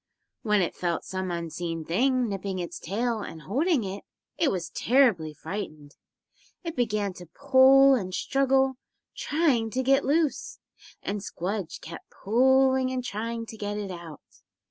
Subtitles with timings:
[0.41, 4.03] When it felt some unseen thing nipping its tail and holding it,
[4.35, 5.95] it was terribly frightened.
[6.63, 8.77] It began to pull and struggle,
[9.15, 10.57] trying to get loose,
[11.03, 14.21] and Squdge kept pulling and trying to get it out.